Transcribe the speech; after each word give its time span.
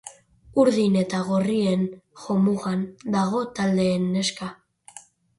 Urdin 0.61 0.95
eta 1.01 1.17
gorrien 1.25 1.83
jomugan 2.21 2.81
dago 3.17 3.41
taldeen 3.59 4.07
neska. 4.15 4.49